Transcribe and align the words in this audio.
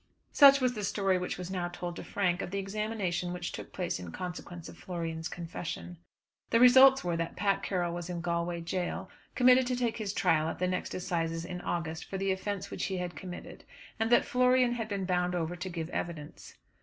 Such 0.31 0.59
was 0.61 0.73
the 0.73 0.83
story 0.83 1.19
which 1.19 1.37
was 1.37 1.51
now 1.51 1.67
told 1.67 1.95
to 1.95 2.03
Frank 2.03 2.41
of 2.41 2.49
the 2.49 2.57
examination 2.57 3.31
which 3.31 3.51
took 3.51 3.71
place 3.71 3.99
in 3.99 4.11
consequence 4.11 4.67
of 4.67 4.75
Florian's 4.75 5.27
confession. 5.29 5.97
The 6.49 6.59
results 6.59 7.03
were 7.03 7.15
that 7.17 7.35
Pat 7.35 7.61
Carroll 7.61 7.93
was 7.93 8.09
in 8.09 8.19
Galway 8.19 8.61
jail, 8.61 9.11
committed 9.35 9.67
to 9.67 9.75
take 9.75 9.97
his 9.97 10.11
trial 10.11 10.47
at 10.49 10.57
the 10.57 10.67
next 10.67 10.95
assizes 10.95 11.45
in 11.45 11.61
August 11.61 12.05
for 12.05 12.17
the 12.17 12.31
offence 12.31 12.71
which 12.71 12.85
he 12.85 12.97
had 12.97 13.15
committed; 13.15 13.63
and 13.99 14.11
that 14.11 14.25
Florian 14.25 14.71
had 14.73 14.87
been 14.89 15.05
bound 15.05 15.35
over 15.35 15.55
to 15.55 15.69
give 15.69 15.87
evidence. 15.91 16.55